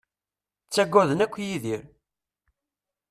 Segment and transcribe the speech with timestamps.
[0.65, 1.81] Ttaggaden akk Yidir.